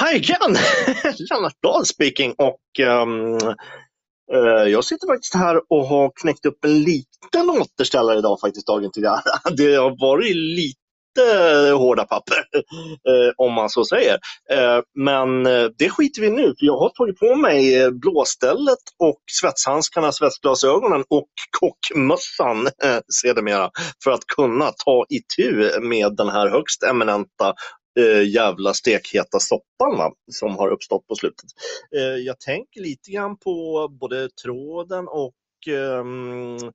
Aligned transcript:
Hi 0.00 0.16
again! 0.16 0.56
Lennart 1.30 1.62
Dahl 1.62 1.86
speaking 1.86 2.34
och 2.38 2.60
um, 2.80 3.34
uh, 4.34 4.68
jag 4.68 4.84
sitter 4.84 5.06
faktiskt 5.06 5.34
här 5.34 5.60
och 5.68 5.86
har 5.86 6.12
knäckt 6.20 6.46
upp 6.46 6.64
en 6.64 6.82
liten 6.82 7.50
återställare 7.50 8.18
idag 8.18 8.40
faktiskt 8.40 8.66
dagen 8.66 8.92
till 8.92 9.02
Det 9.56 9.74
har 9.74 10.00
varit 10.00 10.36
lite 10.36 10.76
hårda 11.72 12.04
papper, 12.04 12.36
uh, 12.36 13.32
om 13.36 13.52
man 13.52 13.70
så 13.70 13.84
säger. 13.84 14.14
Uh, 14.52 14.82
men 14.94 15.42
det 15.78 15.90
skiter 15.90 16.20
vi 16.20 16.30
nu 16.30 16.46
för 16.46 16.66
jag 16.66 16.78
har 16.78 16.88
tagit 16.88 17.18
på 17.18 17.34
mig 17.34 17.90
blåstället 17.90 18.78
och 18.98 19.20
svetshandskarna, 19.40 20.12
svetsglasögonen 20.12 21.04
och 21.08 21.30
kockmössan 21.60 22.68
sedermera 23.22 23.70
för 24.04 24.10
att 24.10 24.26
kunna 24.26 24.72
ta 24.84 25.04
itu 25.08 25.70
med 25.80 26.16
den 26.16 26.28
här 26.28 26.48
högst 26.48 26.82
eminenta 26.82 27.54
eh, 27.98 28.28
jävla 28.28 28.74
stekheta 28.74 29.40
soppan 29.40 29.96
va, 29.98 30.12
som 30.32 30.56
har 30.56 30.68
uppstått 30.68 31.06
på 31.06 31.14
slutet. 31.14 31.50
Eh, 31.96 32.02
jag 32.02 32.40
tänker 32.40 32.80
lite 32.80 33.10
grann 33.10 33.38
på 33.38 33.88
både 33.88 34.28
tråden 34.28 35.08
och 35.08 35.34
ehm, 35.68 36.72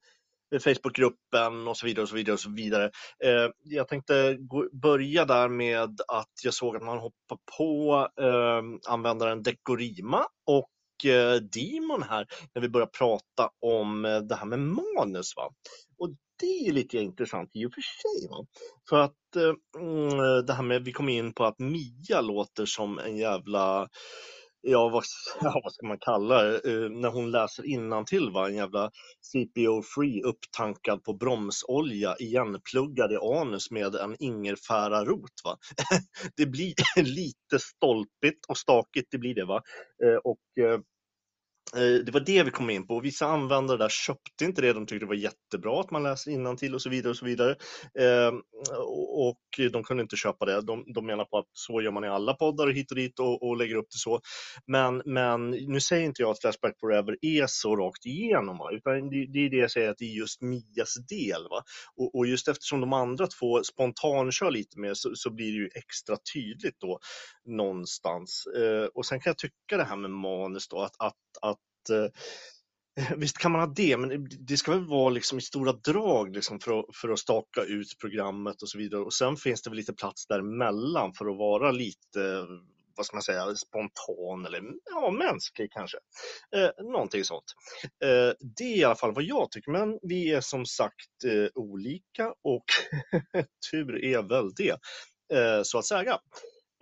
Facebookgruppen 0.59 1.67
och 1.67 1.77
så 1.77 1.85
vidare 1.85 2.03
och 2.03 2.09
så 2.09 2.15
vidare 2.15 2.33
och 2.33 2.39
så 2.39 2.51
vidare. 2.51 2.85
Eh, 3.23 3.49
jag 3.63 3.87
tänkte 3.87 4.37
gå, 4.39 4.69
börja 4.71 5.25
där 5.25 5.49
med 5.49 6.01
att 6.07 6.31
jag 6.43 6.53
såg 6.53 6.75
att 6.75 6.83
man 6.83 6.97
hoppar 6.97 7.37
på 7.57 8.07
eh, 8.21 8.93
användaren 8.93 9.43
Dekorima 9.43 10.25
och 10.45 11.05
eh, 11.05 11.35
Demon 11.35 12.03
här 12.03 12.27
när 12.53 12.61
vi 12.61 12.69
börjar 12.69 12.87
prata 12.87 13.49
om 13.61 14.05
eh, 14.05 14.19
det 14.19 14.35
här 14.35 14.45
med 14.45 14.59
manus. 14.59 15.35
Va? 15.35 15.51
Och 15.97 16.09
det 16.41 16.67
är 16.67 16.71
lite 16.73 16.97
intressant 16.97 17.49
i 17.53 17.65
och 17.65 17.73
för 17.73 17.81
sig. 17.81 18.29
Va? 18.29 18.45
För 18.89 18.97
att 18.97 19.35
eh, 19.35 19.81
mm, 19.81 20.45
det 20.45 20.53
här 20.53 20.63
med, 20.63 20.85
vi 20.85 20.91
kom 20.91 21.09
in 21.09 21.33
på 21.33 21.45
att 21.45 21.59
Mia 21.59 22.21
låter 22.21 22.65
som 22.65 22.99
en 22.99 23.17
jävla 23.17 23.89
ja 24.61 24.89
vad, 24.89 25.03
ja, 25.41 25.61
vad 25.63 25.73
ska 25.73 25.87
man 25.87 25.97
kalla 25.99 26.43
det, 26.43 26.69
uh, 26.69 26.89
när 26.89 27.09
hon 27.09 27.31
läser 27.31 27.65
innantill 27.65 28.31
va, 28.31 28.47
en 28.47 28.55
jävla 28.55 28.91
CPO-free 29.21 30.23
upptankad 30.23 31.03
på 31.03 31.13
bromsolja 31.13 32.15
igenpluggad 32.19 33.11
i 33.11 33.17
anus 33.17 33.71
med 33.71 33.95
en 33.95 34.15
ingefärarot. 34.19 35.41
Va? 35.43 35.57
det 36.37 36.45
blir 36.45 36.73
lite 37.03 37.59
stolpigt 37.59 38.45
och 38.47 38.57
stakigt, 38.57 39.07
det 39.11 39.17
blir 39.17 39.35
det. 39.35 39.45
va. 39.45 39.61
Uh, 40.05 40.17
och 40.17 40.39
uh, 40.59 40.65
Eh, 40.71 40.79
Eh, 41.75 42.05
det 42.05 42.11
var 42.11 42.19
det 42.19 42.43
vi 42.43 42.51
kom 42.51 42.69
in 42.69 42.87
på. 42.87 42.99
Vissa 42.99 43.25
användare 43.25 43.77
där 43.77 43.89
köpte 43.89 44.45
inte 44.45 44.61
det. 44.61 44.73
De 44.73 44.85
tyckte 44.85 45.05
det 45.05 45.09
var 45.09 45.15
jättebra 45.15 45.79
att 45.79 45.91
man 45.91 46.03
läser 46.03 46.55
till 46.55 46.75
och 46.75 46.81
så 46.81 46.89
vidare. 46.89 47.09
Och 47.09 47.17
så 47.17 47.25
vidare. 47.25 47.51
Eh, 47.99 48.33
och 49.17 49.71
de 49.71 49.83
kunde 49.83 50.03
inte 50.03 50.15
köpa 50.15 50.45
det. 50.45 50.61
De, 50.61 50.83
de 50.93 51.05
menar 51.05 51.25
på 51.25 51.37
att 51.37 51.45
så 51.53 51.81
gör 51.81 51.91
man 51.91 52.03
i 52.03 52.07
alla 52.07 52.33
poddar 52.33 52.67
och 52.67 52.73
hit 52.73 52.91
och 52.91 52.97
dit 52.97 53.19
och, 53.19 53.43
och 53.43 53.57
lägger 53.57 53.75
upp 53.75 53.87
det 53.91 53.97
så. 53.97 54.21
Men, 54.67 55.01
men 55.05 55.49
nu 55.49 55.79
säger 55.79 56.05
inte 56.05 56.21
jag 56.21 56.31
att 56.31 56.41
Flashback 56.41 56.79
Forever 56.79 57.17
är 57.21 57.47
så 57.47 57.75
rakt 57.75 58.05
igenom. 58.05 58.57
Va? 58.57 58.71
Utan 58.71 59.09
det, 59.09 59.25
det 59.25 59.39
är 59.45 59.49
det 59.49 59.57
jag 59.57 59.71
säger 59.71 59.89
att 59.89 59.97
det 59.97 60.05
är 60.05 60.15
just 60.15 60.41
Mias 60.41 60.95
del. 61.09 61.43
Va? 61.49 61.63
Och, 61.95 62.15
och 62.15 62.27
just 62.27 62.47
eftersom 62.47 62.81
de 62.81 62.93
andra 62.93 63.27
två 63.27 63.63
spontankör 63.63 64.51
lite 64.51 64.79
mer 64.79 64.93
så, 64.93 65.15
så 65.15 65.29
blir 65.29 65.51
det 65.51 65.57
ju 65.57 65.69
extra 65.75 66.17
tydligt 66.33 66.79
då 66.79 66.99
någonstans. 67.45 68.45
Eh, 68.57 68.85
och 68.85 69.05
sen 69.05 69.19
kan 69.19 69.29
jag 69.29 69.37
tycka 69.37 69.77
det 69.77 69.83
här 69.83 69.95
med 69.95 70.11
manus 70.11 70.67
då 70.67 70.81
att, 70.81 70.95
att, 70.99 71.15
att 71.41 71.89
eh, 71.89 72.11
Visst 73.17 73.37
kan 73.37 73.51
man 73.51 73.61
ha 73.61 73.67
det, 73.67 73.97
men 73.97 74.27
det 74.39 74.57
ska 74.57 74.71
väl 74.71 74.87
vara 74.87 75.09
liksom 75.09 75.37
i 75.37 75.41
stora 75.41 75.73
drag 75.73 76.35
liksom 76.35 76.59
för, 76.59 76.79
att, 76.79 76.85
för 76.95 77.09
att 77.09 77.19
staka 77.19 77.61
ut 77.61 77.97
programmet 78.01 78.61
och 78.61 78.69
så 78.69 78.77
vidare. 78.77 79.01
Och 79.01 79.13
sen 79.13 79.37
finns 79.37 79.61
det 79.61 79.69
väl 79.69 79.77
lite 79.77 79.93
plats 79.93 80.27
däremellan 80.27 81.13
för 81.13 81.25
att 81.25 81.37
vara 81.37 81.71
lite, 81.71 82.47
vad 82.95 83.05
ska 83.05 83.15
man 83.15 83.23
säga, 83.23 83.55
spontan 83.55 84.45
eller 84.45 84.61
ja, 84.91 85.11
mänsklig 85.11 85.71
kanske. 85.71 85.97
Eh, 86.55 86.85
någonting 86.85 87.23
sånt. 87.23 87.45
Eh, 88.03 88.33
det 88.57 88.63
är 88.63 88.77
i 88.77 88.83
alla 88.83 88.95
fall 88.95 89.13
vad 89.13 89.23
jag 89.23 89.51
tycker, 89.51 89.71
men 89.71 89.99
vi 90.01 90.31
är 90.31 90.41
som 90.41 90.65
sagt 90.65 91.23
eh, 91.25 91.47
olika 91.55 92.33
och 92.43 92.65
tur 93.71 94.05
är 94.05 94.21
väl 94.21 94.53
det, 94.55 94.77
eh, 95.37 95.63
så 95.63 95.77
att 95.77 95.85
säga. 95.85 96.19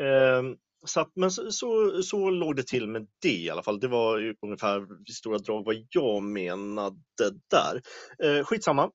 Ehm, 0.01 0.55
så 0.85 0.99
att, 0.99 1.11
men 1.15 1.31
så, 1.31 1.51
så, 1.51 2.01
så, 2.03 2.29
låg 2.29 2.55
det 2.55 2.67
till 2.67 2.87
med 2.87 3.07
det 3.21 3.37
i 3.37 3.49
alla 3.49 3.63
fall. 3.63 3.79
Det 3.79 3.87
var 3.87 4.35
ungefär 4.41 4.87
i 5.09 5.11
stora 5.11 5.37
drag 5.37 5.65
vad 5.65 5.75
jag 5.89 6.23
menade 6.23 6.97
där. 7.49 7.81
Eh, 8.23 8.43
skitsamma. 8.43 8.91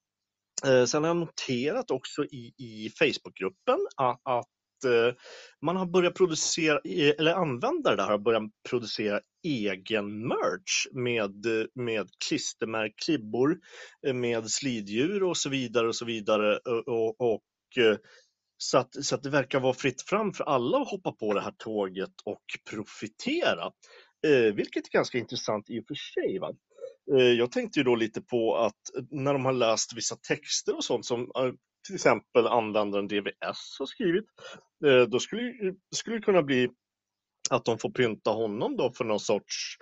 Eh, 0.66 0.84
sen 0.84 1.02
har 1.02 1.08
jag 1.08 1.16
noterat 1.16 1.90
också 1.90 2.24
i, 2.24 2.52
i 2.58 2.90
Facebookgruppen 2.98 3.78
att, 3.96 4.20
att 4.24 4.84
eh, 4.84 5.14
man 5.62 5.76
har 5.76 5.86
börjat 5.86 6.14
producera, 6.14 6.80
e, 6.84 7.14
eller 7.18 7.34
användare 7.34 7.96
där 7.96 8.06
har 8.06 8.18
börjat 8.18 8.42
producera 8.68 9.20
egen 9.44 10.28
merch 10.28 10.86
med, 10.92 11.46
med 11.74 12.08
klistermärk, 12.28 12.94
klibbor, 13.04 13.58
eh, 14.06 14.14
med 14.14 14.50
sliddjur 14.50 15.22
och 15.22 15.36
så 15.36 15.48
vidare 15.48 15.88
och 15.88 15.96
så 15.96 16.04
vidare. 16.04 16.52
Eh, 16.52 16.72
och, 16.72 17.20
och, 17.20 17.34
och 17.34 17.42
så 18.64 18.78
att, 18.78 19.04
så 19.04 19.14
att 19.14 19.22
det 19.22 19.30
verkar 19.30 19.60
vara 19.60 19.74
fritt 19.74 20.02
fram 20.02 20.32
för 20.32 20.44
alla 20.44 20.78
att 20.78 20.90
hoppa 20.90 21.12
på 21.12 21.34
det 21.34 21.40
här 21.40 21.54
tåget 21.58 22.14
och 22.24 22.44
profitera. 22.70 23.64
Eh, 24.26 24.54
vilket 24.54 24.86
är 24.86 24.90
ganska 24.90 25.18
intressant 25.18 25.70
i 25.70 25.80
och 25.80 25.84
för 25.88 25.94
sig. 25.94 26.38
Va? 26.38 26.52
Eh, 27.16 27.32
jag 27.32 27.52
tänkte 27.52 27.80
ju 27.80 27.84
då 27.84 27.94
lite 27.94 28.20
på 28.20 28.56
att 28.56 28.80
när 29.10 29.32
de 29.32 29.44
har 29.44 29.52
läst 29.52 29.96
vissa 29.96 30.16
texter 30.16 30.76
och 30.76 30.84
sånt 30.84 31.06
som 31.06 31.20
eh, 31.20 31.52
till 31.86 31.94
exempel 31.94 32.46
användaren 32.46 33.08
DVS 33.08 33.76
har 33.78 33.86
skrivit, 33.86 34.24
eh, 34.86 35.02
då 35.02 35.20
skulle 35.20 36.16
det 36.16 36.20
kunna 36.20 36.42
bli 36.42 36.68
att 37.50 37.64
de 37.64 37.78
får 37.78 37.90
pynta 37.90 38.30
honom 38.30 38.76
då 38.76 38.92
för 38.92 39.04
någon 39.04 39.20
sorts 39.20 39.76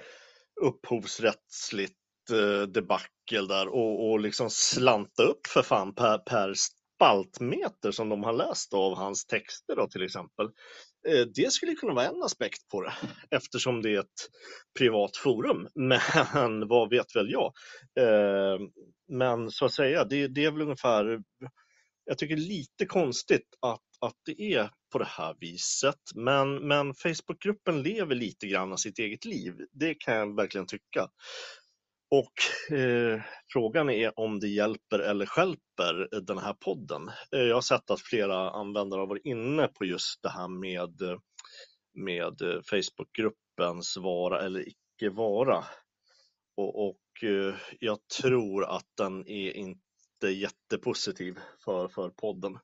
upphovsrättsligt 0.61 1.97
eh, 2.33 2.63
debacle 2.63 3.47
där 3.49 3.69
och, 3.69 4.11
och 4.11 4.21
liksom 4.21 4.51
slanta 4.51 5.23
upp 5.23 5.47
för 5.47 5.63
fan 5.63 5.95
per, 5.95 6.19
per 6.19 6.55
spaltmeter 7.03 7.91
som 7.91 8.09
de 8.09 8.25
har 8.25 8.33
läst 8.33 8.75
av 8.75 8.97
hans 8.97 9.27
texter 9.27 9.77
då, 9.77 9.89
till 9.89 10.03
exempel. 10.03 10.47
Eh, 11.09 11.27
det 11.35 11.53
skulle 11.53 11.75
kunna 11.75 11.95
vara 11.95 12.07
en 12.07 12.23
aspekt 12.23 12.69
på 12.69 12.83
det 12.83 12.93
eftersom 13.31 13.83
det 13.83 13.95
är 13.95 14.01
ett 14.01 14.29
privat 14.79 15.17
forum. 15.17 15.69
Men 15.75 16.69
vad 16.69 16.91
vet 16.91 17.17
väl 17.17 17.31
jag? 17.31 17.53
Eh, 18.01 18.61
men 19.09 19.51
så 19.51 19.65
att 19.65 19.73
säga, 19.73 20.05
det, 20.05 20.29
det 20.29 20.45
är 20.45 20.51
väl 20.51 20.63
ungefär, 20.63 21.23
jag 22.05 22.19
tycker 22.19 22.37
lite 22.37 22.87
konstigt 22.87 23.49
att, 23.61 23.81
att 24.01 24.17
det 24.27 24.43
är 24.55 24.71
på 24.93 24.99
det 24.99 25.09
här 25.09 25.37
viset. 25.41 26.01
Men, 26.15 26.69
men 26.69 26.95
Facebookgruppen 26.95 27.83
lever 27.83 28.15
lite 28.15 28.47
grann 28.47 28.73
av 28.73 28.77
sitt 28.77 28.99
eget 28.99 29.25
liv. 29.25 29.55
Det 29.73 29.95
kan 29.95 30.15
jag 30.15 30.37
verkligen 30.37 30.67
tycka. 30.67 31.09
Och 32.13 32.77
eh, 32.79 33.21
frågan 33.53 33.91
är 33.91 34.21
om 34.21 34.41
det 34.41 34.49
hjälper 34.49 34.99
eller 34.99 35.27
skälper 35.27 36.21
den 36.23 36.39
här 36.39 36.55
podden. 36.55 37.09
Eh, 37.09 37.41
jag 37.41 37.55
har 37.55 37.61
sett 37.61 37.91
att 37.91 38.01
flera 38.01 38.51
användare 38.51 39.01
har 39.01 39.07
varit 39.07 39.27
inne 39.27 39.69
på 39.69 39.85
just 39.85 40.23
det 40.23 40.29
här 40.29 40.49
med, 40.49 41.21
med 41.95 42.63
Facebookgruppens 42.65 43.97
vara 43.97 44.43
eller 44.43 44.69
icke 44.69 45.11
vara. 45.11 45.65
Och, 46.57 46.89
och 46.89 47.25
eh, 47.25 47.55
jag 47.81 47.99
tror 48.21 48.65
att 48.65 48.89
den 48.97 49.29
är 49.29 49.57
inte 49.57 50.29
jättepositiv 50.29 51.39
för, 51.65 51.89
för 51.89 52.11
podden. 52.11 52.59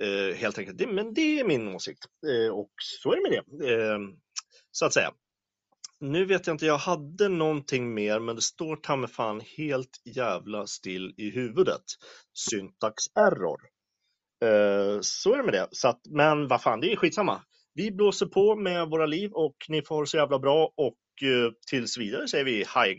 Eh, 0.00 0.36
helt 0.36 0.58
enkelt. 0.58 0.78
Det, 0.78 0.86
men 0.86 1.14
det 1.14 1.40
är 1.40 1.44
min 1.44 1.74
åsikt. 1.74 2.04
Eh, 2.26 2.52
och 2.52 2.72
så 2.82 3.12
är 3.12 3.16
det 3.16 3.22
med 3.22 3.44
det. 3.58 3.74
Eh, 3.74 3.98
så 4.70 4.86
att 4.86 4.92
säga. 4.92 5.12
Nu 6.00 6.24
vet 6.24 6.46
jag 6.46 6.54
inte, 6.54 6.66
jag 6.66 6.78
hade 6.78 7.28
någonting 7.28 7.94
mer 7.94 8.20
men 8.20 8.36
det 8.36 8.42
står 8.42 8.76
ta 8.76 8.96
mig 8.96 9.10
fan 9.10 9.40
helt 9.56 10.00
jävla 10.16 10.66
still 10.66 11.14
i 11.16 11.30
huvudet. 11.30 11.82
Syntax 12.34 13.02
error. 13.14 13.60
Eh, 14.44 15.00
så 15.00 15.32
är 15.32 15.36
det 15.36 15.42
med 15.42 15.54
det. 15.54 15.68
Så 15.70 15.88
att, 15.88 16.00
men 16.10 16.48
vad 16.48 16.62
fan, 16.62 16.80
det 16.80 16.92
är 16.92 16.96
skitsamma. 16.96 17.42
Vi 17.74 17.90
blåser 17.90 18.26
på 18.26 18.56
med 18.56 18.88
våra 18.88 19.06
liv 19.06 19.30
och 19.32 19.56
ni 19.68 19.82
får 19.82 19.96
ha 19.96 20.06
så 20.06 20.16
jävla 20.16 20.38
bra 20.38 20.72
och 20.76 21.28
eh, 21.28 21.52
tills 21.70 21.98
vidare 21.98 22.28
säger 22.28 22.44
vi 22.44 22.56
hi 22.58 22.94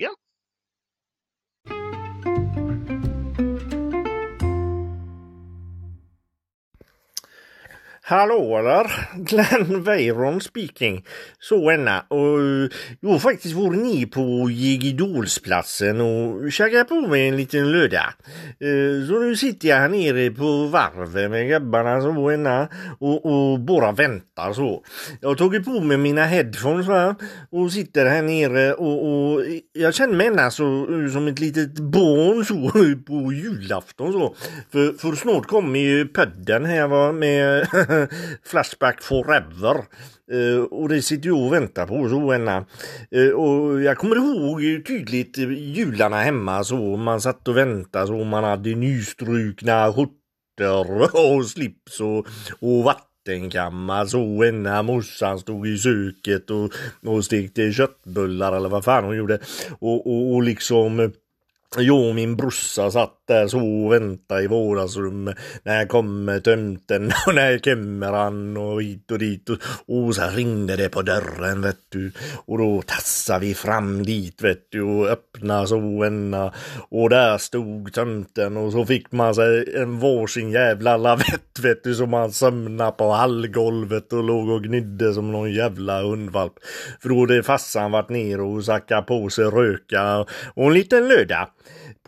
Hallå 8.10 8.62
där! 8.62 8.92
Glenn 9.16 9.84
Weiron 9.84 10.42
speaking. 10.42 11.06
Så 11.40 11.70
enna. 11.70 12.06
Och 12.08 12.40
eh, 12.40 12.70
jo 13.02 13.20
faktiskt 13.20 13.56
var 13.56 13.72
ni 13.72 14.06
på 14.06 14.50
Jigidolsplatsen 14.50 16.02
och 16.02 16.52
käkade 16.52 16.84
på 16.84 16.96
mig 16.96 17.28
en 17.28 17.38
liten 17.38 17.72
löda. 17.72 18.14
Eh, 18.60 19.08
så 19.08 19.20
nu 19.20 19.36
sitter 19.36 19.68
jag 19.68 19.76
här 19.76 19.90
nere 19.90 20.32
på 20.32 20.66
varvet 20.66 21.32
med 21.32 21.50
grabbarna 21.50 22.02
så 22.02 22.30
enna 22.30 22.68
och, 23.00 23.26
och 23.26 23.60
bara 23.60 23.92
väntar 23.92 24.54
så. 24.54 24.84
Jag 25.22 25.30
har 25.30 25.36
tagit 25.36 25.66
på 25.66 25.82
mig 25.82 25.98
mina 25.98 26.26
headphones 26.26 26.88
va 26.88 27.16
och 27.52 27.72
sitter 27.72 28.06
här 28.06 28.22
nere 28.22 28.74
och, 28.74 29.06
och 29.06 29.44
jag 29.74 29.96
känner 29.96 30.16
mig 30.16 30.28
enna 30.28 30.52
så 30.52 30.64
eh, 30.64 31.12
som 31.12 31.28
ett 31.28 31.40
litet 31.40 31.80
barn 31.80 32.46
så 32.46 32.72
på 33.08 33.34
julafton 33.34 34.14
så. 34.14 34.36
För, 34.72 34.98
för 34.98 35.16
snart 35.16 35.46
kommer 35.46 35.80
ju 35.80 36.08
podden 36.08 36.66
här 36.66 36.88
va 36.88 37.12
med 37.12 37.68
Flashback 38.44 39.04
Forever. 39.04 39.86
Uh, 40.34 40.64
och 40.64 40.90
det 40.90 41.02
sitter 41.02 41.28
jag 41.30 41.40
och 41.40 41.54
väntar 41.54 41.88
på 41.88 42.10
så 42.10 42.34
ena. 42.34 42.66
Uh, 43.16 43.28
eh, 43.28 43.30
och 43.30 43.82
jag 43.82 43.98
kommer 43.98 44.16
ihåg 44.16 44.86
tydligt 44.86 45.38
jularna 45.38 46.22
hemma 46.22 46.64
så 46.64 46.98
man 46.98 47.22
satt 47.22 47.48
och 47.48 47.58
väntade 47.58 48.08
så 48.08 48.24
man 48.24 48.44
hade 48.44 48.76
nystrukna 48.76 49.94
skjortor 49.94 51.16
och 51.16 51.46
slips 51.46 52.00
och, 52.00 52.28
och 52.60 52.84
vattenkammar 52.84 54.06
så 54.06 54.46
ena 54.46 54.84
morsan 54.84 55.40
stod 55.40 55.68
i 55.68 55.78
köket 55.78 56.50
och, 56.50 56.74
och 57.06 57.26
stekte 57.26 57.72
köttbullar 57.72 58.58
eller 58.58 58.70
vad 58.70 58.84
fan 58.84 59.04
hon 59.04 59.18
gjorde. 59.18 59.40
Och, 59.80 60.08
och, 60.08 60.34
och 60.34 60.44
liksom 60.44 61.12
jag 61.78 62.08
och 62.08 62.16
min 62.16 62.36
brorsa 62.36 62.92
satt 62.92 63.14
där 63.28 63.48
så 63.48 63.60
och 63.60 63.94
väntade 63.94 64.44
i 64.44 64.48
vardagsrummet 64.48 65.38
när 65.64 65.86
kommer 65.86 66.40
tömten 66.40 67.12
och 67.28 67.36
när 67.36 67.58
kommer 67.58 68.12
han? 68.12 68.58
Och 68.58 68.84
hit 68.84 69.12
och 69.12 69.20
dit 69.20 69.50
och, 69.50 69.58
och 69.88 70.16
så 70.16 70.22
ringde 70.22 70.76
det 70.76 70.90
på 70.90 71.02
dörren 71.02 71.62
vet 71.62 71.78
du. 71.90 72.12
Och 72.46 72.58
då 72.58 72.82
tassade 72.82 73.40
vi 73.40 73.54
fram 73.54 74.06
dit 74.06 74.42
vet 74.42 74.72
du 74.72 74.82
och 74.82 75.08
öppnade 75.08 75.68
så 75.68 76.06
ena 76.06 76.54
och 76.90 77.10
där 77.10 77.38
stod 77.38 77.94
tömten 77.94 78.58
och 78.58 78.72
så 78.72 78.86
fick 78.86 79.12
man 79.12 79.36
sig 79.36 79.76
en 79.76 80.00
varsin 80.00 80.52
jävla 80.52 80.98
lavett 80.98 81.60
vet 81.60 81.84
du 81.84 81.96
som 81.96 82.10
man 82.10 82.32
sömnade 82.32 82.92
på 82.92 83.12
hallgolvet 83.12 84.14
och 84.14 84.24
låg 84.24 84.50
och 84.50 84.64
gnydde 84.64 85.14
som 85.14 85.32
någon 85.32 85.52
jävla 85.52 86.02
hundvalp. 86.02 86.54
För 87.02 87.10
då 87.10 87.20
hade 87.20 87.44
farsan 87.44 87.92
varit 87.92 88.10
ner 88.10 88.42
och 88.42 88.66
sackat 88.66 89.08
på 89.08 89.30
sig 89.30 89.46
röka 89.46 90.26
och 90.54 90.66
en 90.66 90.74
liten 90.74 91.08
löda 91.08 91.50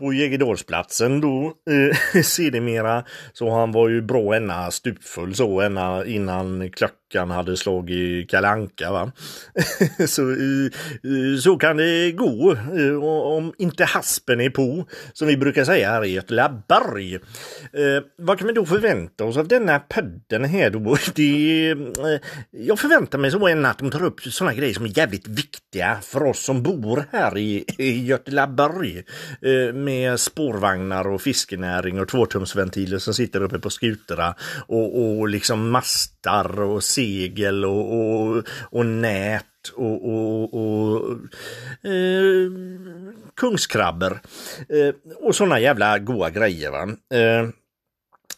på 0.02 0.12
Jägerdalsplatsen 0.12 1.20
då 1.20 1.52
eh, 1.70 2.22
sedermera. 2.22 3.04
Så 3.32 3.50
han 3.50 3.72
var 3.72 3.88
ju 3.88 4.02
bra 4.02 4.36
ena 4.36 4.70
stupfull 4.70 5.34
så 5.34 5.62
ena 5.62 6.04
innan 6.04 6.70
klart 6.70 7.01
klockan 7.12 7.30
hade 7.30 7.56
slagit 7.56 8.30
kalanka 8.30 8.92
va. 8.92 9.12
så, 10.06 10.36
så 11.42 11.56
kan 11.56 11.76
det 11.76 12.12
gå 12.12 12.56
om 13.36 13.52
inte 13.58 13.84
haspen 13.84 14.40
är 14.40 14.50
på, 14.50 14.86
som 15.12 15.28
vi 15.28 15.36
brukar 15.36 15.64
säga 15.64 15.90
här 15.90 16.04
i 16.04 16.12
Göteborg. 16.12 17.14
Eh, 17.14 18.02
vad 18.18 18.38
kan 18.38 18.46
vi 18.46 18.52
då 18.52 18.66
förvänta 18.66 19.24
oss 19.24 19.36
av 19.36 19.48
denna 19.48 19.78
podden 19.78 20.44
här 20.44 20.70
då? 20.70 20.96
Det, 21.14 21.70
eh, 21.70 22.20
jag 22.50 22.78
förväntar 22.78 23.18
mig 23.18 23.30
så 23.30 23.48
en 23.48 23.64
att 23.64 23.78
de 23.78 23.90
tar 23.90 24.04
upp 24.04 24.20
sådana 24.20 24.54
grejer 24.54 24.74
som 24.74 24.84
är 24.84 24.98
jävligt 24.98 25.28
viktiga 25.28 25.98
för 26.02 26.22
oss 26.22 26.44
som 26.44 26.62
bor 26.62 27.04
här 27.12 27.38
i, 27.38 27.64
i 27.78 28.04
Göteborg. 28.04 29.02
Eh, 29.42 29.74
med 29.74 30.20
spårvagnar 30.20 31.08
och 31.08 31.22
fiskenäring 31.22 32.00
och 32.00 32.08
tvåtumsventiler 32.08 32.98
som 32.98 33.14
sitter 33.14 33.42
uppe 33.42 33.58
på 33.58 33.70
skutorna 33.70 34.34
och, 34.66 35.18
och 35.18 35.28
liksom 35.28 35.70
mastar 35.70 36.60
och 36.60 36.84
segel 37.02 37.64
och, 37.64 37.94
och, 37.94 38.44
och 38.70 38.86
nät 38.86 39.44
och, 39.74 40.08
och, 40.08 40.54
och 40.54 41.10
eh, 41.90 42.50
kungskrabbor 43.36 44.20
eh, 44.68 44.94
och 45.16 45.34
sådana 45.34 45.60
jävla 45.60 45.98
goa 45.98 46.30
grejer. 46.30 46.70
Va? 46.70 46.82
Eh, 47.18 47.48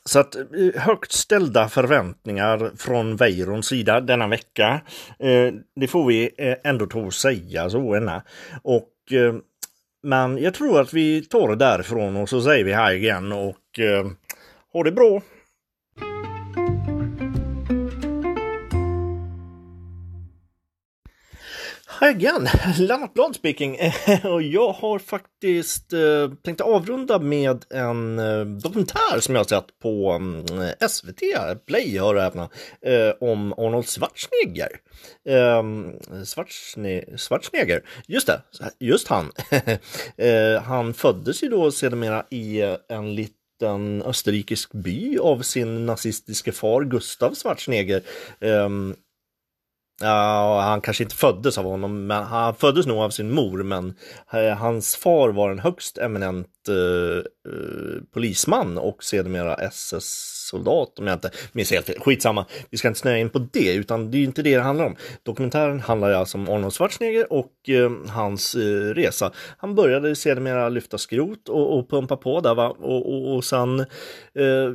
så 0.05 0.19
att 0.19 0.37
eh, 0.37 0.43
högt 0.77 1.13
ställda 1.13 1.69
förväntningar 1.69 2.71
från 2.77 3.17
Veirons 3.17 3.67
sida 3.67 4.01
denna 4.01 4.29
vecka. 4.29 4.81
Eh, 5.19 5.55
det 5.77 5.87
får 5.89 6.07
vi 6.07 6.31
eh, 6.39 6.57
ändå 6.65 6.87
ta 6.87 6.99
och 6.99 7.15
säga 7.15 7.71
så 7.71 7.97
ena. 7.97 8.23
Och 8.63 9.13
eh, 9.13 9.35
men 10.03 10.39
jag 10.39 10.55
tror 10.55 10.81
att 10.81 10.93
vi 10.93 11.25
tar 11.25 11.49
det 11.49 11.57
därifrån 11.57 12.17
och 12.17 12.29
så 12.29 12.41
säger 12.41 12.65
vi 12.65 12.73
hej 12.73 12.99
igen 12.99 13.33
och 13.33 13.81
ha 14.73 14.83
det 14.83 14.93
bra! 14.93 15.23
Again! 22.05 22.49
Lennart 22.79 23.15
Blad 23.15 23.35
speaking. 23.35 23.79
Och 24.25 24.43
jag 24.43 24.73
har 24.73 24.99
faktiskt 24.99 25.93
eh, 25.93 26.31
tänkt 26.45 26.61
avrunda 26.61 27.19
med 27.19 27.65
en 27.71 28.19
eh, 28.19 28.45
dokumentär 28.45 29.21
som 29.21 29.35
jag 29.35 29.41
har 29.41 29.49
sett 29.49 29.79
på 29.83 30.11
mm, 30.11 30.61
eh, 30.61 30.89
SVT 30.89 31.21
Play, 31.67 31.99
hör 31.99 32.15
och 32.15 32.23
häpna, 32.23 32.49
eh, 32.87 33.11
om 33.21 33.53
Arnold 33.53 33.87
Schwarzenegger. 33.87 34.71
Ehm, 35.29 35.93
Schwarzne 36.25 37.05
Schwarzenegger, 37.17 37.83
just 38.07 38.27
det, 38.27 38.43
just 38.81 39.09
han. 39.09 39.33
Eh, 40.17 40.63
han 40.63 40.95
föddes 40.95 41.43
ju 41.43 41.49
då 41.49 41.71
sedermera 41.71 42.25
i 42.31 42.77
en 42.89 43.15
liten 43.15 44.03
österrikisk 44.03 44.73
by 44.73 45.19
av 45.19 45.43
sin 45.43 45.87
nazistiske 45.87 46.53
far 46.53 46.85
Gustav 46.85 47.35
Schwarzenegger. 47.35 48.03
Um, 48.41 48.95
Ja, 50.01 50.61
han 50.61 50.81
kanske 50.81 51.03
inte 51.03 51.17
föddes 51.17 51.59
av 51.59 51.65
honom, 51.65 52.07
men 52.07 52.25
han 52.25 52.55
föddes 52.55 52.87
nog 52.87 52.99
av 52.99 53.11
sin 53.11 53.31
mor, 53.31 53.63
men 53.63 53.95
eh, 54.33 54.57
hans 54.57 54.97
far 54.97 55.29
var 55.29 55.51
en 55.51 55.59
högst 55.59 55.99
eminent 55.99 56.49
uh, 56.69 57.23
polisman 58.15 58.79
och 58.79 59.05
sedermera 59.05 59.55
SS-soldat 59.55 60.99
om 60.99 61.07
jag 61.07 61.17
inte 61.17 61.31
minns 61.53 61.71
helt 61.71 61.87
fel. 61.87 62.01
Skitsamma, 62.01 62.47
vi 62.71 62.79
ska 62.79 62.89
inte 62.89 63.01
snöa 63.01 63.19
in 63.19 63.31
på 63.31 63.39
det, 63.53 63.75
utan 63.75 64.11
det 64.11 64.19
är 64.19 64.25
inte 64.25 64.43
det 64.43 64.57
det 64.57 64.63
handlar 64.63 64.85
om. 64.85 64.97
Dokumentären 65.23 65.81
handlar 65.81 66.11
alltså 66.11 66.39
om 66.39 66.49
Arnold 66.49 66.75
Schwarzenegger 66.75 67.33
och 67.33 67.53
uh, 67.69 67.91
hans 68.09 68.55
resa. 68.95 69.33
Han 69.59 69.75
började 69.75 70.17
sedermera 70.17 70.69
lyfta 70.69 70.99
skrot 70.99 71.49
och, 71.49 71.79
och 71.79 71.91
pumpa 71.91 72.17
på 72.17 72.41
där 72.41 72.55
va? 72.55 72.69
Och, 72.69 73.15
och, 73.15 73.37
och 73.37 73.45
sen 73.45 73.87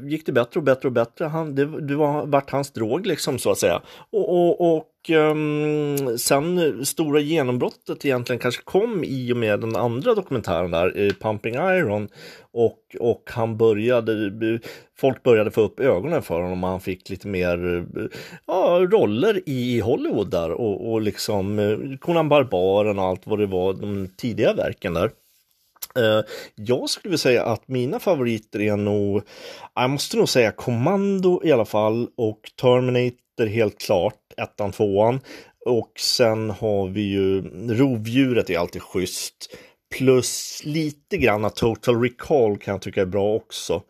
gick 0.04 0.26
det 0.26 0.32
bättre 0.32 0.60
och 0.60 0.64
bättre 0.64 0.88
och 0.88 0.94
bättre. 0.94 1.26
Han, 1.26 1.56
det, 1.56 1.82
det 1.82 1.96
var 1.96 2.26
vart 2.26 2.52
hans 2.52 2.72
drog 2.72 3.06
liksom 3.06 3.40
så 3.40 3.52
att 3.52 3.58
säga. 3.58 3.82
och, 4.12 4.30
och, 4.30 4.78
och 4.78 4.86
um, 5.10 6.18
sen 6.18 6.86
stora 6.86 7.20
genombrottet 7.20 8.06
egentligen 8.06 8.40
kanske 8.40 8.64
kom 8.64 9.04
i 9.04 9.34
och 9.34 9.38
med 9.38 9.60
den 9.60 9.76
andra 9.76 10.16
dokumentären 10.16 10.72
där, 10.72 11.02
eh, 11.02 11.14
Pumping 11.14 11.56
Iron. 11.56 12.10
Och, 12.52 12.96
och 13.00 13.24
han 13.26 13.58
började, 13.58 14.32
folk 14.98 15.24
började 15.24 15.52
få 15.52 15.62
upp 15.62 15.80
ögonen 15.80 16.22
för 16.22 16.42
honom 16.42 16.64
och 16.64 16.70
han 16.70 16.82
fick 16.82 17.10
lite 17.10 17.28
mer 17.28 17.78
eh, 17.78 18.04
ja, 18.48 18.88
roller 18.92 19.42
i 19.46 19.80
Hollywood 19.80 20.32
där 20.32 20.52
och, 20.52 20.92
och 20.92 21.02
liksom 21.02 21.60
eh, 21.60 21.98
Conan 22.00 22.30
Barbaren 22.30 23.00
och 23.00 23.06
allt 23.06 23.28
vad 23.28 23.40
det 23.40 23.46
var, 23.46 23.74
de 23.74 24.08
tidiga 24.18 24.54
verken 24.54 24.94
där. 24.94 25.12
Jag 26.56 26.90
skulle 26.90 27.10
vilja 27.10 27.18
säga 27.18 27.44
att 27.44 27.68
mina 27.68 28.00
favoriter 28.00 28.62
är 28.62 28.78
nog, 28.78 29.22
jag 29.76 29.90
måste 29.90 30.18
nog 30.18 30.30
säga 30.30 30.52
Commando 30.52 31.42
i 31.44 31.52
alla 31.52 31.66
fall 31.66 32.08
och 32.18 32.40
Terminator 32.62 33.46
helt 33.46 33.78
klart 33.78 34.29
ettan, 34.40 34.72
tvåan. 34.72 35.20
Och 35.66 35.92
sen 36.00 36.50
har 36.50 36.88
vi 36.88 37.02
ju 37.02 37.42
rovdjuret 37.74 38.50
är 38.50 38.58
alltid 38.58 38.82
schysst. 38.82 39.56
Plus 39.98 40.62
lite 40.64 41.18
grann 41.18 41.50
Total 41.50 42.02
Recall 42.02 42.58
kan 42.58 42.72
jag 42.72 42.82
tycka 42.82 43.02
är 43.02 43.06
bra 43.06 43.34
också. 43.34 43.84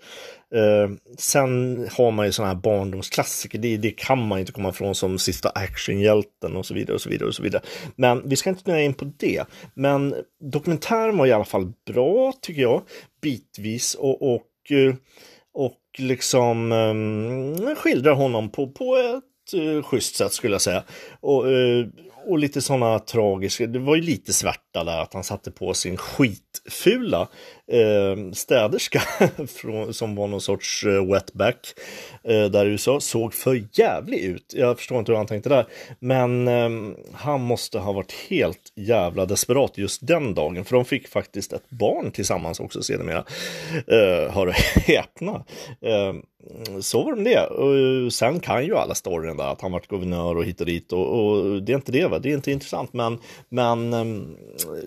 Eh, 0.56 0.90
sen 1.18 1.78
har 1.98 2.12
man 2.12 2.26
ju 2.26 2.32
sådana 2.32 2.54
här 2.54 2.62
barndomsklassiker, 2.62 3.60
det, 3.60 3.78
det, 3.78 3.92
kan 3.92 4.28
man 4.28 4.40
inte 4.40 4.52
komma 4.52 4.70
ifrån 4.70 4.96
som 4.96 5.20
sista 5.20 5.50
actionhjälten 5.50 6.56
och 6.56 6.66
så 6.66 6.74
vidare 6.74 6.96
och 6.96 7.02
så 7.02 7.10
vidare 7.10 7.28
och 7.28 7.36
så 7.36 7.44
vidare. 7.44 7.62
Men 7.96 8.30
vi 8.30 8.36
ska 8.36 8.50
inte 8.50 8.72
nöja 8.72 8.84
in 8.84 8.94
på 8.94 9.12
det. 9.18 9.44
Men 9.74 10.16
dokumentären 10.42 11.18
var 11.18 11.28
i 11.28 11.32
alla 11.32 11.46
fall 11.46 11.74
bra 11.88 12.34
tycker 12.42 12.62
jag, 12.62 12.82
bitvis 13.22 13.96
och, 13.96 14.34
och, 14.34 14.72
eh, 14.72 14.96
och 15.54 15.80
liksom 15.98 16.72
eh, 16.72 17.76
skildrar 17.76 18.14
honom 18.14 18.50
på, 18.50 18.72
på 18.72 18.96
ett 18.96 19.29
eh, 19.54 19.84
schysst 19.84 20.16
sätt 20.16 20.34
skulle 20.34 20.54
jag 20.54 20.62
säga. 20.62 20.84
Och, 21.20 21.52
eh, 21.52 21.88
och 22.26 22.40
lite 22.40 22.62
sådana 22.62 23.00
tragiska, 23.00 23.68
det 23.68 23.80
var 23.80 23.96
ju 23.96 24.02
lite 24.02 24.34
svärta 24.34 24.84
där 24.84 25.02
att 25.02 25.14
han 25.14 25.24
satte 25.24 25.52
på 25.52 25.74
sin 25.74 25.98
skitfula 25.98 27.28
eh, 27.72 28.32
städerska 28.34 29.02
som 29.92 30.16
var 30.16 30.28
någon 30.28 30.42
sorts 30.42 30.84
eh, 30.84 31.06
wetback 31.06 31.74
eh, 32.24 32.46
där 32.46 32.66
i 32.66 32.70
USA. 32.70 33.00
Såg 33.00 33.34
för 33.34 33.64
jävlig 33.74 34.20
ut. 34.20 34.54
Jag 34.56 34.78
förstår 34.78 35.00
inte 35.00 35.12
hur 35.12 35.18
han 35.18 35.28
tänkte 35.28 35.50
där. 35.50 35.66
Men 36.00 36.48
eh, 36.48 36.70
han 37.14 37.42
måste 37.42 37.80
ha 37.80 37.92
varit 37.92 38.12
helt 38.30 38.72
jävla 38.76 39.26
desperat 39.26 39.78
just 39.78 40.08
den 40.08 40.34
dagen. 40.34 40.66
För 40.66 40.76
de 40.76 40.86
fick 40.86 41.08
faktiskt 41.08 41.54
ett 41.54 41.70
barn 41.70 42.12
tillsammans 42.12 42.60
också 42.60 42.84
sedermera. 42.84 43.24
Eh, 43.88 44.34
hör 44.34 44.48
och 44.48 44.54
häpna. 44.54 45.46
Eh, 45.82 46.14
så 46.82 47.04
var 47.04 47.16
det 47.16 47.22
med 47.22 47.32
det. 47.32 47.46
Och 47.46 47.78
eh, 47.78 48.10
sen 48.10 48.40
kan 48.40 48.66
ju 48.66 48.76
alla 48.76 48.96
storyn 48.96 49.38
där 49.38 49.52
att 49.52 49.62
han 49.62 49.72
varit 49.72 49.88
guvernör 49.88 50.38
och 50.38 50.46
hit 50.46 50.60
och 50.60 50.66
dit 50.66 50.94
och, 50.94 51.26
och 51.26 51.64
det 51.64 51.72
är 51.72 51.76
inte 51.76 51.92
det, 51.92 52.08
va? 52.10 52.20
det 52.20 52.30
är 52.30 52.34
inte 52.34 52.52
intressant 52.52 52.94
men, 52.94 53.20
men 53.50 53.94
ehm, 53.94 54.38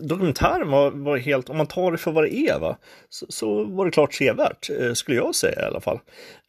dokumentären 0.00 0.70
var, 0.70 0.90
var 0.90 1.16
helt, 1.16 1.50
om 1.50 1.56
man 1.56 1.66
tar 1.66 1.92
det 1.92 1.98
för 1.98 2.12
vad 2.12 2.24
det 2.24 2.34
är, 2.34 2.58
va? 2.58 2.76
Så, 3.08 3.26
så 3.28 3.64
var 3.64 3.84
det 3.84 3.90
klart 3.90 4.14
sevärt, 4.14 4.70
eh, 4.80 4.92
skulle 4.92 5.16
jag 5.16 5.34
säga 5.34 5.62
i 5.62 5.64
alla 5.64 5.80
fall. 5.80 5.98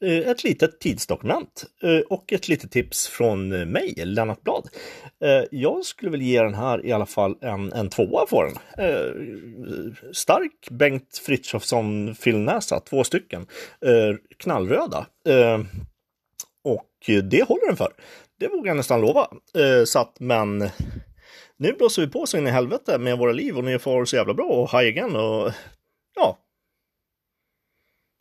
Eh, 0.05 0.17
ett 0.17 0.43
litet 0.43 0.79
tidsdokument 0.79 1.65
eh, 1.83 1.99
och 1.99 2.33
ett 2.33 2.47
litet 2.47 2.71
tips 2.71 3.07
från 3.07 3.49
mig, 3.49 3.93
Lennart 4.05 4.41
Blad. 4.41 4.67
Eh, 5.23 5.43
jag 5.51 5.85
skulle 5.85 6.11
väl 6.11 6.21
ge 6.21 6.41
den 6.41 6.53
här 6.53 6.85
i 6.85 6.91
alla 6.91 7.05
fall 7.05 7.35
en, 7.41 7.73
en 7.73 7.89
tvåa 7.89 8.25
på 8.25 8.43
den. 8.43 8.85
Eh, 8.85 9.11
stark 10.11 10.69
Bengt 10.71 11.21
Frithiofsson 11.25 12.15
fyllnäsa, 12.15 12.79
två 12.79 13.03
stycken. 13.03 13.47
Eh, 13.85 14.15
knallröda. 14.37 15.05
Och 16.63 16.89
det 17.23 17.43
håller 17.43 17.67
den 17.67 17.77
för. 17.77 17.93
Det 18.39 18.47
vågar 18.47 18.67
jag 18.67 18.77
nästan 18.77 19.01
lova. 19.01 19.27
Eh, 19.57 19.85
så 19.85 19.99
att, 19.99 20.19
men 20.19 20.69
nu 21.57 21.73
blåser 21.73 22.01
vi 22.01 22.07
på 22.07 22.25
så 22.25 22.37
in 22.37 22.47
i 22.47 22.51
helvete 22.51 22.97
med 22.97 23.17
våra 23.17 23.31
liv 23.31 23.57
och 23.57 23.63
ni 23.63 23.79
får 23.79 24.05
så 24.05 24.15
jävla 24.15 24.33
bra 24.33 24.45
och 24.45 24.71
high 24.71 24.89
again 24.89 25.15
och 25.15 25.51
ja, 26.15 26.37